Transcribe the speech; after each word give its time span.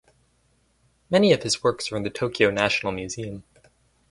Many 1.11 1.31
of 1.31 1.43
his 1.43 1.61
works 1.61 1.91
are 1.91 1.95
in 1.95 2.01
the 2.01 2.09
Tokyo 2.09 2.49
National 2.49 2.91
Museum. 2.91 3.43